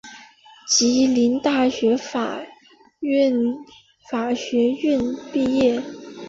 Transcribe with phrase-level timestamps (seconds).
[0.67, 2.39] 吉林大学法
[4.33, 4.99] 学院
[5.31, 5.79] 毕业。